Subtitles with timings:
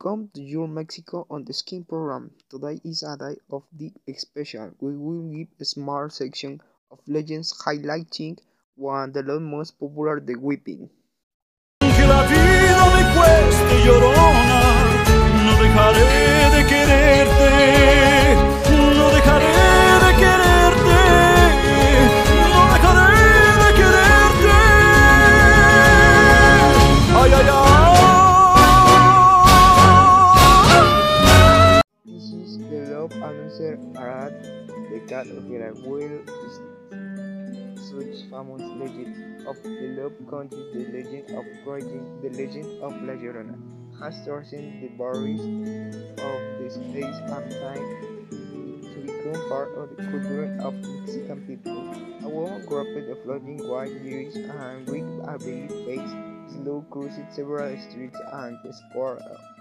[0.00, 2.30] Welcome to your Mexico on the Skin program.
[2.48, 4.70] Today is a day of the special.
[4.78, 6.60] We will give a small section
[6.92, 8.38] of legends highlighting
[8.76, 10.88] one of the most popular, the whipping.
[33.08, 34.42] Love announcer Arad,
[34.90, 36.20] the god of the will
[37.76, 43.14] such famous legend of the love country, the legend of Croydon, the legend of La
[43.14, 43.56] Llorona,
[43.98, 47.86] has transcended the boundaries of the space and time
[48.28, 51.94] to become part of the culture of Mexican people.
[52.24, 56.10] A woman wrapped in floating white years and with a baby face,
[56.52, 59.18] slow crossed several streets and the square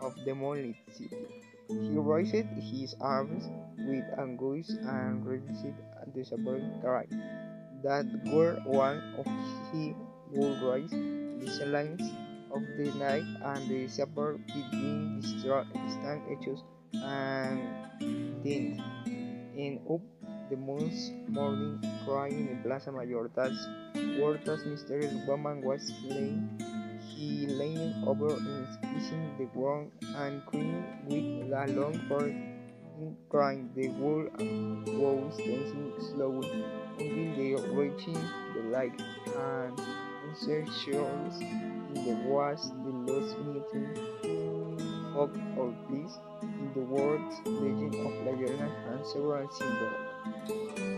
[0.00, 1.47] of the moonlit city.
[1.68, 3.44] He raised his arms
[3.76, 5.66] with anguish and released
[6.14, 7.06] the sovereign cry
[7.82, 9.26] that were one of
[9.70, 9.94] he
[10.32, 12.02] would rise the silence
[12.50, 17.60] of the night and the supper between distant echoes and
[18.42, 18.80] then
[19.56, 20.00] and up
[20.48, 23.68] the moon's morning crying in Plaza Mayor that's
[24.16, 26.48] where that mysterious woman was slain
[27.08, 32.24] he leaned over and kissing the ground and crying with a long for
[33.30, 36.64] crying the world was dancing slowly
[36.98, 38.20] until they reaching
[38.54, 39.00] the light
[39.36, 39.80] and
[40.28, 44.18] insertions in the was the lost meeting
[45.16, 50.97] of or please in the words legend of La Llorona and several symbols.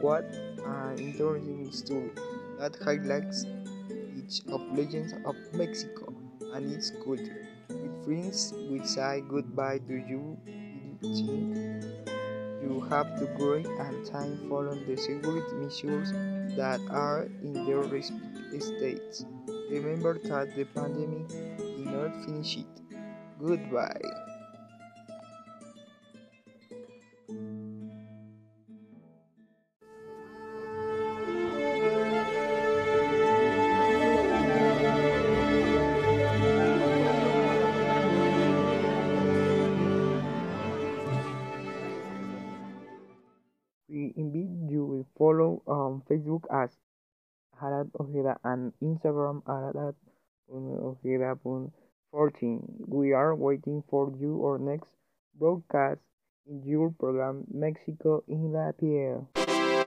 [0.00, 0.24] What
[0.64, 2.10] an interesting story
[2.58, 3.44] that highlights
[4.16, 6.14] each of legends of Mexico
[6.54, 7.46] and its culture.
[7.68, 10.38] With friends, we say goodbye to you.
[12.62, 16.12] You have to grow and time follow the security measures
[16.56, 19.24] that are in their respective states.
[19.70, 22.72] Remember that the pandemic did not finish it.
[23.38, 24.29] Goodbye.
[44.00, 46.70] We invite you to follow on Facebook as
[47.60, 49.94] Arad Ojeda and Instagram Harad
[50.48, 51.36] Ojeda.
[52.10, 52.62] 14.
[52.88, 54.88] We are waiting for you our next
[55.38, 56.00] broadcast
[56.48, 59.49] in your program Mexico in la piel.